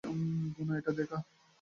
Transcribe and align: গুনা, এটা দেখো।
গুনা, 0.55 0.73
এটা 0.77 0.91
দেখো। 0.91 1.17